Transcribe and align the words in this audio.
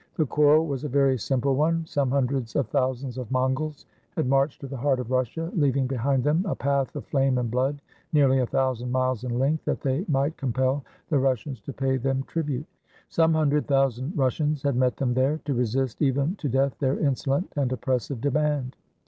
The 0.15 0.25
quarrel 0.25 0.65
was 0.65 0.83
a 0.83 0.89
very 0.89 1.15
simple 1.19 1.53
one. 1.55 1.85
Some 1.85 2.09
hun 2.09 2.25
dreds 2.25 2.55
of 2.55 2.67
thousands 2.69 3.19
of 3.19 3.29
Mongols 3.29 3.85
had 4.15 4.25
marched 4.25 4.61
to 4.61 4.67
the 4.67 4.75
heart 4.75 4.99
of 4.99 5.11
Russia, 5.11 5.51
leaving 5.55 5.85
behind 5.85 6.23
them 6.23 6.43
a 6.49 6.55
path 6.55 6.95
of 6.95 7.05
flame 7.05 7.37
and 7.37 7.51
blood 7.51 7.79
nearly 8.11 8.39
a 8.39 8.47
thousand 8.47 8.91
miles 8.91 9.23
in 9.23 9.37
length, 9.37 9.63
that 9.65 9.81
they 9.81 10.03
might 10.07 10.37
com 10.37 10.53
pel 10.53 10.83
the 11.09 11.19
Russians 11.19 11.61
to 11.61 11.71
pay 11.71 11.97
them 11.97 12.23
tribute. 12.23 12.65
Some 13.09 13.35
hundred 13.35 13.67
thousand 13.67 14.17
Russians 14.17 14.63
had 14.63 14.75
met 14.75 14.97
them 14.97 15.13
there, 15.13 15.37
to 15.45 15.53
resist 15.53 16.01
even 16.01 16.33
to 16.37 16.49
death 16.49 16.79
their 16.79 16.97
insolent 16.99 17.53
and 17.55 17.71
oppressive 17.71 18.21
demand. 18.21 18.75